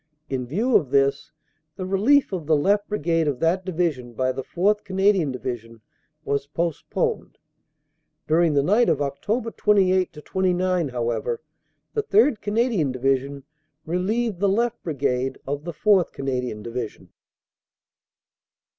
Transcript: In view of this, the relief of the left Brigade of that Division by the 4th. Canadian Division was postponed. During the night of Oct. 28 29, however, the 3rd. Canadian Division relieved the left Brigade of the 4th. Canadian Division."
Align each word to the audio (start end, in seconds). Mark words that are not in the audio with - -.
In 0.31 0.47
view 0.47 0.75
of 0.75 0.89
this, 0.89 1.31
the 1.75 1.85
relief 1.85 2.33
of 2.33 2.47
the 2.47 2.55
left 2.57 2.87
Brigade 2.87 3.27
of 3.27 3.39
that 3.41 3.63
Division 3.63 4.13
by 4.13 4.31
the 4.31 4.41
4th. 4.41 4.83
Canadian 4.83 5.31
Division 5.31 5.81
was 6.25 6.47
postponed. 6.47 7.37
During 8.27 8.55
the 8.55 8.63
night 8.63 8.89
of 8.89 8.97
Oct. 8.97 9.55
28 9.57 10.11
29, 10.25 10.87
however, 10.89 11.43
the 11.93 12.01
3rd. 12.01 12.41
Canadian 12.41 12.91
Division 12.91 13.43
relieved 13.85 14.39
the 14.39 14.49
left 14.49 14.81
Brigade 14.81 15.37
of 15.45 15.65
the 15.65 15.71
4th. 15.73 16.11
Canadian 16.11 16.63
Division." 16.63 17.09